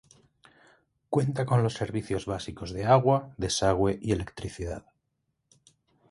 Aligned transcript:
Cuenta 1.11 1.45
con 1.45 1.61
los 1.61 1.75
servicios 1.75 2.25
básicos 2.25 2.71
de 2.73 2.85
agua, 2.85 3.35
desagüe 3.37 3.99
y 4.01 4.13
electricidad. 4.13 4.83